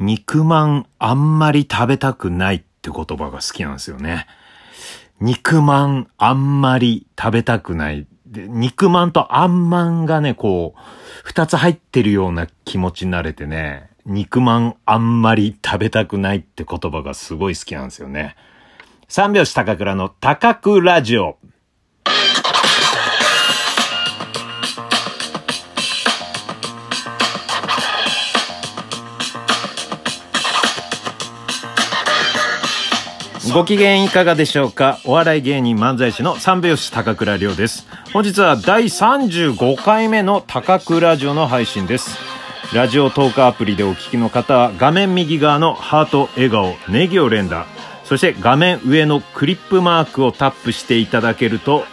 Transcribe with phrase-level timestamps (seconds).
[0.00, 4.26] 肉まんあんまり食べたくないって言葉が好きなんですよね。
[5.20, 8.06] 肉まんあんまり食べたくない。
[8.26, 10.80] で、肉まんとあんまんがね、こう、
[11.22, 18.36] 二つ入ってるような気持ちになれてね、肉まんあんまり食べたくないって言葉がすごい好きなんですよね。
[19.06, 21.36] 三拍子高倉の高倉ラジオ。
[33.54, 34.98] ご機嫌いかがでしょうか？
[35.04, 37.86] お笑い芸人漫才師の三拍子高倉涼です。
[38.12, 42.18] 本日は第35回目の高倉ラジオの配信です。
[42.72, 47.66] ラジオトークアプリでお聞きの方は画面右側のハート、笑顔、ネギを連打、
[48.04, 51.84] そして画面上のクリップマークをタップしていただけると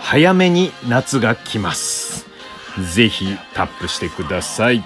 [0.00, 2.26] 早めに夏が来ます。
[2.92, 4.84] ぜひタップしてください。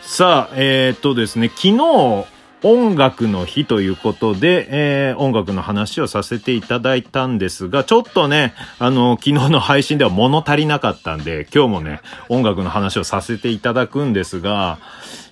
[0.00, 2.24] さあ、えー、っとですね、昨日、
[2.62, 14.78] 音楽の日ということで、えー、音楽の話をさせていただいたんですが、ちょっとね、あの、昨日の配信では物足りなかったんで、今日もね、音楽の話をさせていただくんですが、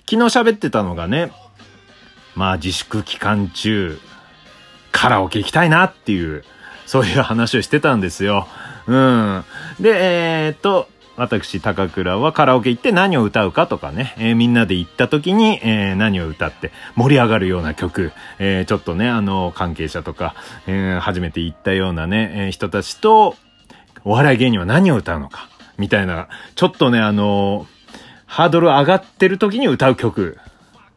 [0.09, 1.31] 昨日喋ってたのがね、
[2.35, 3.99] まあ自粛期間中、
[4.91, 6.43] カラオケ行きたいなっていう、
[6.87, 8.47] そういう話をしてたんですよ。
[8.87, 9.43] うん。
[9.79, 10.89] で、えー、っと、
[11.19, 20.33] 私、高倉はカラオケ行って何を歌うかとかね、えーみんなで行った時に、えー何を歌って盛り上がるような曲、えーちょっとね、あの、関係者とか、
[20.65, 23.35] え初めて行ったようなね、え人たちと、
[24.05, 27.67] お笑い芸人は何を歌うのか、みたいな、ちょっとね、あの
[28.25, 30.37] ハードル上がってる時に歌う曲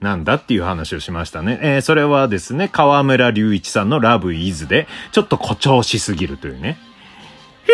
[0.00, 1.58] なんだっていう話をしましたね。
[1.62, 6.78] えーそれはですね、河村隆一さんの Love Is で、ちょっと誇張しすぎるというね。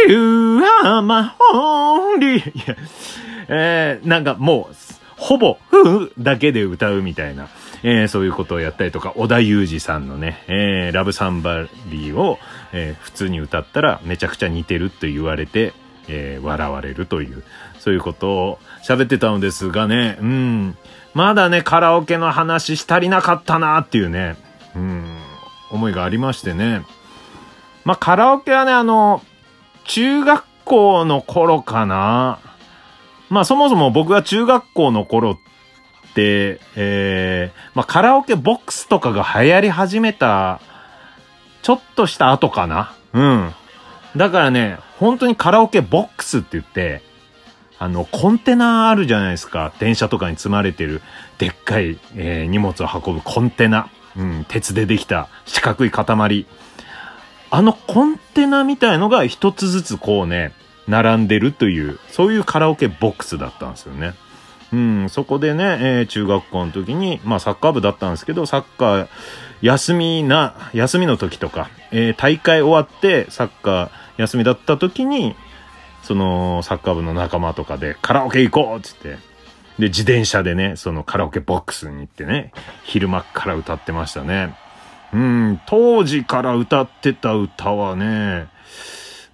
[0.06, 2.76] You are my only いや、
[3.48, 4.74] えーなんかもう、
[5.16, 7.48] ほぼ、ふだけで歌うみたいな、
[7.82, 12.38] えーそういうことをやったりとか、小田裕二さんのね、えーラブサンバリーを、
[12.72, 15.72] えー普通に歌ったらめちゃくちゃ似てると言われて、
[16.08, 17.42] えー笑われるという、
[17.78, 20.76] そういうことを喋ってたのですがね、うん、
[21.14, 24.36] まだね、カラオケの話し足りなかったなっていうね、
[24.76, 25.04] うん、
[25.70, 26.82] 思いがありましてね。
[27.84, 29.22] まあ、カラオケはね、あの、
[29.88, 32.38] 中学校の頃かな。
[33.30, 35.38] まあそもそも僕が中学校の頃っ
[36.14, 40.60] て、えー、まあカラオケボックスとかが流行り始めた、
[41.62, 42.94] ちょっとした後かな。
[43.12, 43.54] うん。
[44.16, 47.02] だからね、本当にカラオケボックスって言って、
[47.78, 49.72] あの、コンテナあるじゃないですか。
[49.78, 51.00] 電車とかに積まれてる、
[51.38, 53.88] でっかい、えー荷物を運ぶコンテナ。
[54.16, 56.46] うん、鉄でできた四角い塊。
[57.50, 60.52] あのコンテナみたいのが一つずつこうね、
[60.86, 64.14] 並んでるという、そういうカラオケボックスだったんですよね。
[64.72, 69.08] うん、そこでね、えー中学校の時に、まあサッカー部だったんですけど、サッカー、
[69.62, 75.34] 休みな、休みの時とか、えー大会終わってサッカー休みだった時に、
[76.02, 79.18] そのサッカー部の仲間とかでカラオケ行こうっつって、
[79.78, 82.52] で、自転車でね、そのカラオケボックスに行ってね、
[82.84, 84.54] 昼間から歌ってましたね。
[85.12, 88.48] うん、当時から歌ってた歌はね、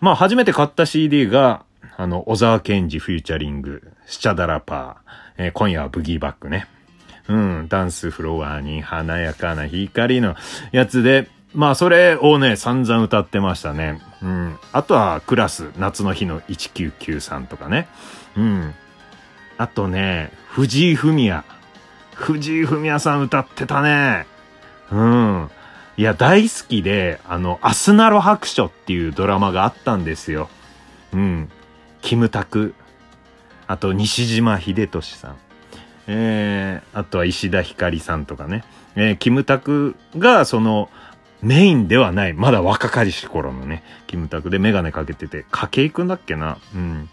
[0.01, 1.65] まあ初めて買った CD が、
[1.97, 6.67] あの、小沢健二フューチャリング、スチャダラパー、えー今夜はブギーバックね。
[7.29, 10.37] うん、ダンスフロアに華やかな光の
[10.73, 14.01] やつで、まあそれをね、散々歌ってましたね。
[14.23, 14.59] うん。
[14.73, 17.89] あとはクラス、夏の日の1993とかね。
[18.37, 18.75] うん。
[19.57, 21.45] あとね、藤井フミヤ。
[22.15, 24.27] 藤井フミヤさん歌ってたね。
[24.91, 25.51] うん。
[25.97, 30.49] いや、大好きで、あの、アスナロ白書っていうドラマがあったんですよ。
[31.13, 31.51] うん。
[32.03, 32.75] キムタク。
[33.67, 35.37] あと、西島秀俊さん。
[36.07, 38.65] えー、あとは石田ひかりさんとかね。
[38.97, 40.91] えー、キムタクが、その、
[41.43, 42.33] メインではない。
[42.33, 46.59] まだ若かりし頃のね、キムタクでメガネかけてて、筧くんだっけな？
[46.75, 47.09] うん。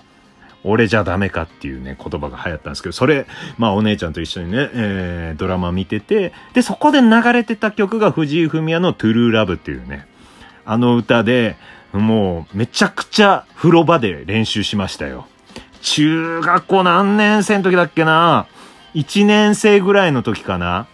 [0.63, 3.25] 俺じゃダメかっていうね、言葉が流行ったんですけど、それ、
[3.57, 10.07] まあお姉ちゃんと一緒にね、えー、ドラマ見てて、で、そこで流れてた曲が藤井フミヤのトゥルーラブっていうね、
[10.65, 11.57] あの歌で、
[11.93, 15.27] もうめちゃくちゃ風呂場で練習しましたよ。
[15.81, 18.47] 中学校何年生の時だっけな
[18.93, 20.87] ?1 年生ぐらいの時かな？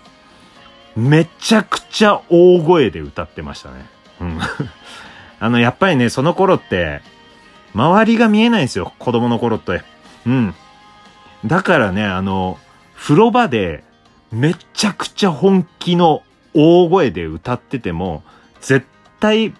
[0.96, 3.86] めちゃくちゃ大声で歌ってましたね。
[4.20, 4.40] うん。
[5.40, 7.02] あの、やっぱりね、その頃って、
[7.78, 8.94] 周りが見えないんですよ。
[8.98, 9.84] 子供の頃って。
[10.26, 10.56] うん。
[11.46, 12.58] だからね、あの、
[12.96, 13.84] 風呂場で
[14.32, 16.24] めちゃくちゃ本気の
[16.56, 18.24] 大声で歌ってても、
[18.62, 18.88] 絶
[19.20, 19.54] 対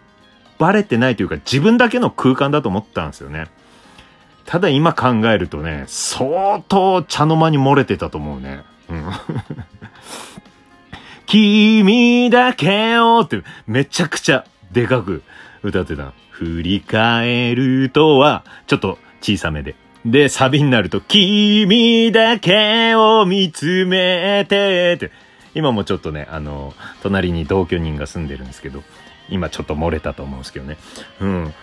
[0.58, 3.46] バレてないというか自分だけの空間だと思ったんですよね。
[4.48, 8.64] ただ今考えるとね、相当茶の間に漏れてたと思うね。
[8.90, 9.12] うん。
[11.28, 15.22] 君だけをってめちゃくちゃでかく
[15.62, 16.14] 歌ってた。
[16.38, 19.74] 振り返るとは、ちょっと小さめで。
[20.06, 25.12] で、サビになると、君だけを見つめてって。
[25.56, 28.84] 今もちょっとね、あの、隣に同居人が住んでるんですけど、
[29.30, 30.78] 今ちょっと漏れたと思うんですけどね。
[31.20, 31.54] うん。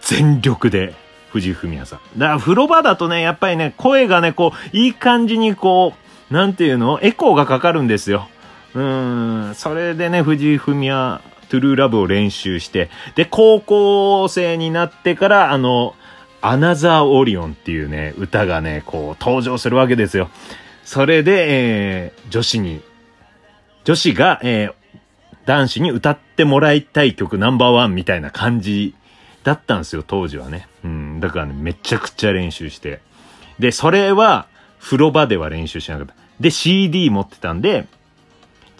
[0.00, 0.96] 全力で、
[1.30, 2.18] 藤井フミヤさん。
[2.18, 5.94] だから風呂場だとね、やっぱりね、声がね、こう、いい感じにこ
[6.30, 6.98] う、なんていうの？
[7.02, 8.28] エコーがかかるんですよ。
[8.74, 9.52] うん。
[9.54, 11.20] それでね、藤井フミヤ、
[11.54, 15.94] トゥルーラブを練習して、で、高校生になってから、あの、
[16.40, 20.30] アナザーオリオンっていうね、歌がね、こう、登場するわけですよ。
[20.84, 22.82] それで、えー、女子に、
[23.84, 24.74] 女子が、えー、
[25.46, 28.94] 男子に歌ってもらいたい曲ナンバーワンみたいな感じ
[29.44, 30.66] だったんですよ、当時はね。
[30.84, 31.20] うん。
[31.20, 33.00] だからね、めちゃくちゃ練習して。
[33.60, 34.48] で、それは、
[34.80, 36.14] 風呂場では練習しなかった。
[36.40, 37.86] で、CD 持ってたんで、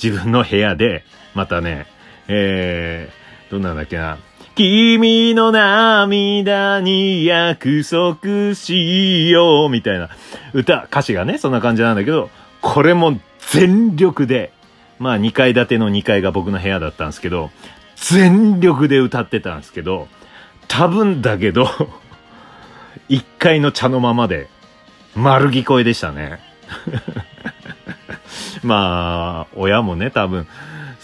[0.02, 1.04] 自分の部屋で、
[1.34, 1.86] またね、
[2.28, 4.18] えー、どんなんだっけな。
[4.54, 10.10] 君の涙に約束しよう、みたいな
[10.52, 12.30] 歌、歌詞がね、そんな感じなんだけど、
[12.60, 13.18] これも
[13.50, 14.52] 全力で、
[14.98, 17.50] まあ2階建ての2階が僕の部屋だったんですけど、
[17.96, 20.06] 全力で歌ってたんですけど、
[20.68, 21.68] 多分だけど、
[23.10, 24.48] 1階の茶の間まで
[25.16, 26.38] 丸聞こえでしたね。
[28.62, 30.46] まあ、親もね、多分、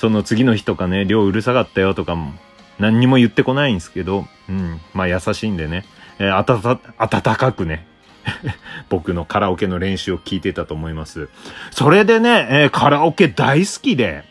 [0.00, 2.32] その次の日とかね、量うるさかったよとかも、
[2.78, 5.84] 何にも言ってこないんですけど、うん、まあ優しいんでね、
[6.18, 7.86] えー、あたた、温かくね、
[8.88, 11.28] 僕のカラオケの練習を聞いてたと思います。
[11.70, 14.24] それでね、えー、カラオケ大好きで、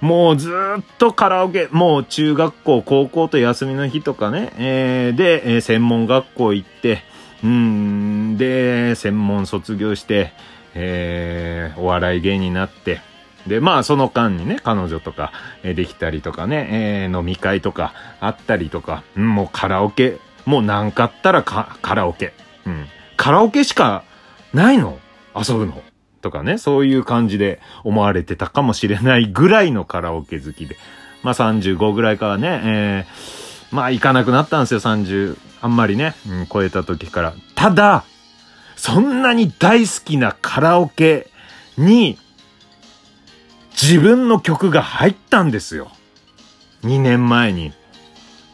[0.00, 7.02] もうずっとカラオケ、もう中学校、高校と休みの日とかね、えー、で、えー、専門学校行って、
[7.44, 10.32] うん、で、専門卒業して、
[10.74, 13.09] えー、お笑い芸人になって、
[13.46, 15.32] で、まあ、その間にね、彼女とか、
[15.62, 22.32] え、できたりとかね、えー、飲み会とかあったりとか、うん、もうカラオケ、もうなんかったらカラオケ。
[22.66, 22.86] うん。
[23.16, 24.04] カラオケしか
[24.52, 24.98] ないの？
[25.34, 25.82] 遊ぶの？
[26.22, 30.76] とかね、そういう感じで思われてたかもしれないぐらいのカラオケ好きで。
[31.22, 35.36] まあ35ぐらいからね、えー、まあ行かなくなったんですよ、30。
[35.62, 37.34] あんまりね、うん、超えた時から。
[37.54, 38.04] ただ、
[38.76, 41.28] そんなに大好きなカラオケ
[41.76, 42.18] に
[43.82, 45.90] 自分の曲が入ったんですよ。
[46.82, 47.72] 2年前に。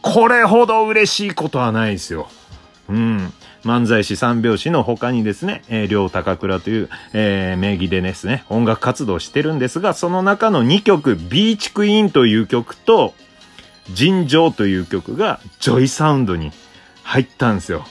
[0.01, 2.29] これほど嬉しいことはないですよ。
[2.87, 3.33] うん。
[3.65, 13.13] 漫才師三拍子の他にですね、えー、両高倉という、えー、名義でですね、音楽活動してるんですが、その中の2曲、ビーチクイーンという曲と、
[13.91, 16.51] 尋常という曲が、 JOYSOUND に
[17.03, 17.85] 入ったんですよ。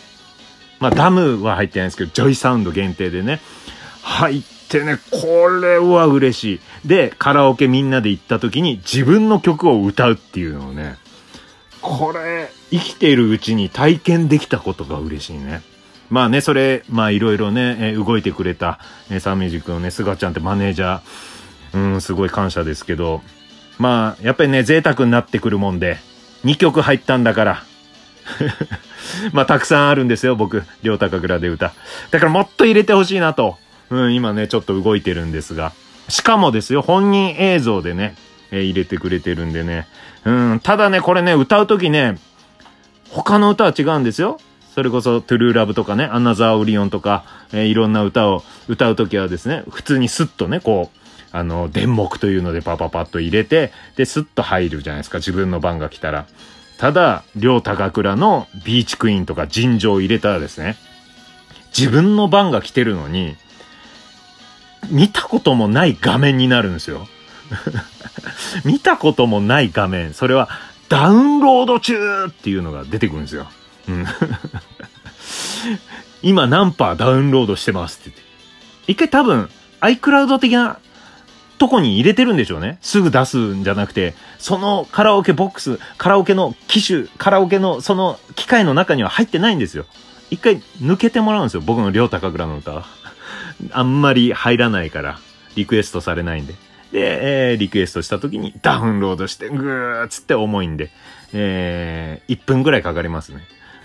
[0.79, 3.41] まあ、ダムは入ってないんですけど、 JOYSOUND 限定でね、
[4.03, 6.89] 入っってね、これは嬉しい。
[6.89, 10.97] で、カラオケみんなで行った時に自分の曲を歌うっていうのをね、
[11.81, 15.63] これ、生きているうちに体験できたことが嬉しいね。
[16.11, 18.81] まあね、それ、まあいろいろね、え動いてくれた、
[19.11, 23.23] えサンミュージックのね、菅ちゃんってマネージャー、うん、すごい感謝ですけど、
[23.79, 25.99] まあ、やっぱりね、贅沢になってくるもんで、
[26.45, 27.63] 2曲入ったんだから、
[29.33, 31.73] まあ、たくさんあるんですよ、僕、両高倉で歌。
[32.11, 33.59] だからもっと入れてほしいなと、
[33.91, 35.73] うん、今ね、ちょっと動いてるんですが。
[36.09, 38.15] しかもですよ、本人映像でね、
[38.51, 39.87] えー、入れてくれてるんでね。
[40.25, 42.19] うん、ただね、これね、歌うときね、
[43.11, 44.39] 他の歌は違うんですよ。
[44.75, 50.99] それこそ、トゥルーラブとかね、アナザーオリオンとか、えー、いろんな歌を歌うときはですね、普通にスッとね、こう、
[51.33, 56.27] あの、電目というのでパパパッと入れて、で、スッと入るじゃないですか、自分の番が来たら。
[56.79, 60.77] ただ、両高倉のビーチクイーンとか尋常を入れたらですね、
[61.77, 63.37] 自分の番が来てるのに、
[64.91, 67.07] 見たこともない画面になるんですよ。
[68.65, 70.15] 見たこともない画面。
[70.15, 70.49] それは、
[70.89, 73.49] ダウンロード中っていうのが出てくるんですよ。
[73.89, 74.07] うん、
[76.23, 78.23] 今何パーダウンロードしてますって言って。
[78.93, 79.51] 一回多分、
[79.81, 80.79] iCloud 的な
[81.59, 82.79] とこに入れてるんでしょうね。
[82.83, 89.87] すぐ出すんじゃなくて、そのカラオケボックス、カラオケの機種、カラオケのその機械の中には入ってないんですよ。
[90.31, 91.63] 一回抜けてもらうんですよ。
[91.65, 92.87] 僕の両高倉の歌は。
[93.73, 95.19] あんまり入らないから、
[95.55, 96.55] リクエストされないんで。
[96.93, 100.91] で、えー、リクエストした時にダウンロードして、ぐーっつって重いんで、
[101.33, 103.43] えー、1分ぐらいかかりますね。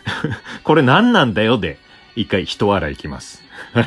[0.63, 1.77] これ何なんだよで、
[2.15, 3.43] 一回ひと笑いきます。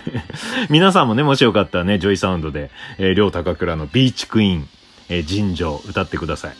[0.70, 4.68] 皆さんもね、もしよかったらね、 JOYSOUND で、えー、りょうたかくらのビーチクイーン、
[5.08, 6.54] えー、尋常歌ってください。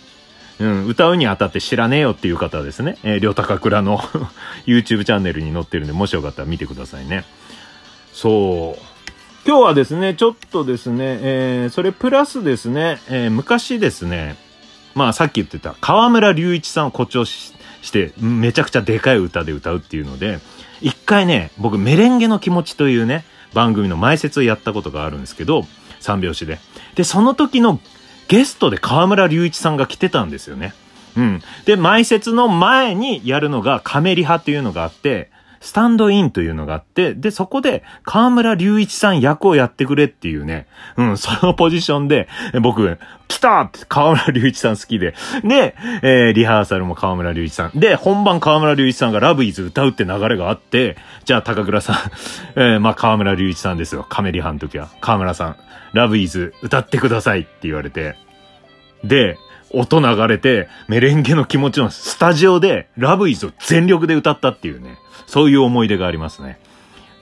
[0.60, 3.98] うん、歌うにあたって知らねえよっていう方はですね、えー、りょうたかくらの
[4.66, 7.24] YouTube チャンネルに載ってるんで、もしよかったら見てくださいね。
[8.12, 8.93] そう。
[9.46, 14.36] 今日はですね、ちょっとですね、えー、それプラスですね、えー、昔ですね、
[14.94, 17.52] まあさっき言ってた河村隆一さんを誇張し
[17.92, 20.38] て、めちゃくちゃでかい歌で歌うっていうので、
[20.80, 25.66] 一回ね、僕メレンゲの気持ちというね、番組の前説をやったことがあるんですけど、
[26.00, 26.58] 三拍子で。
[26.94, 27.80] で、その時の
[28.28, 30.72] ゲストで河村隆一さんが来てたんですよね。
[31.18, 31.42] うん。
[31.66, 35.30] で、前説の前にやるのがカメリ派っていうのがあって、
[35.64, 40.66] スタンドインというのがあって、で、そこで、河村隆一さん役をやってくれっていうね、
[40.99, 42.28] うん、そのポジションで、
[42.61, 47.80] 僕、来たって河村隆一さん好きで、で、えー、リハーサルも河村隆一さん。
[47.80, 51.97] で、本番河村隆一さんがラブイズ歌うって流れがあって、じゃあ高倉さん、
[52.61, 54.04] えー、まあ河村隆一さんですよ。
[54.06, 54.90] カメリハの時は。
[55.00, 55.56] 河村さん、
[55.94, 58.16] ラブイズ歌ってくださいって言われて、
[59.02, 59.38] で、
[59.78, 64.98] 音流れて、メレンゲの気持ちのスタジオでラブイズを全力で歌ったっていうね。
[65.26, 66.58] そういう思い出がありますね。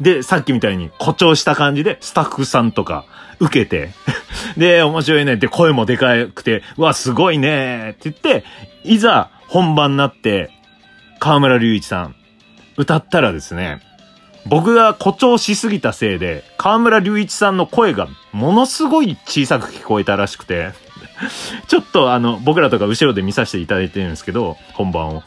[0.00, 3.04] で、さっきみたいに誇張した感じでスタッフさんとか
[3.38, 3.90] 受けて
[4.56, 8.44] で、面白いねって声もでかくて、うわ、すごいねって言って、
[8.85, 10.50] いざ本番になって、
[11.21, 12.14] 河村隆一さん、
[12.76, 13.80] 歌ったらですね、
[14.47, 20.71] 僕が誇張しすぎたせいで、河村隆一さんの声がものすごい小さく聞こえたらしくて、
[21.69, 25.23] ちょっとあの、僕らとか後ろで見させていただいてるんですけど、本番を。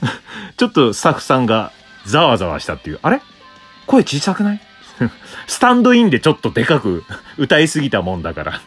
[0.56, 1.72] ちょっとスタッフさんが
[2.06, 2.98] ざわざわしたっていう。
[3.02, 3.20] あれ？
[3.86, 4.60] 声小さくない？
[5.46, 7.04] スタンドインでちょっとでかく
[7.36, 8.60] 歌いすぎたもんだから。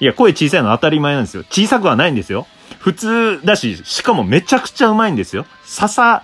[0.00, 1.44] いや、声小さいの当たり前なんですよ。
[1.50, 2.46] 小さくはないんですよ。
[2.80, 5.46] 普通だし、しかもめちゃくちゃうまいんですよ。
[5.64, 6.22] ささ、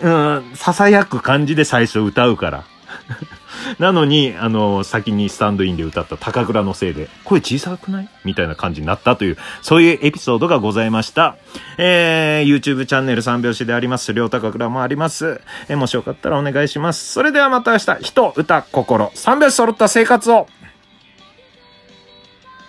[0.00, 2.64] うん、ささやく感じで最初歌うから。
[3.78, 8.08] なのに、あの、先にスタンドインで歌った高倉のせいで、声小さくない？
[8.24, 11.36] みたいな感じになったという、そういうエピソードがございました。
[11.76, 14.12] えー、YouTube チャンネル三拍子であります。
[14.12, 15.40] 両高倉もあります。
[15.68, 17.12] えー、もしよかったらお願いします。
[17.12, 20.46] それではまた明日、人、歌、心、三拍子揃った生活を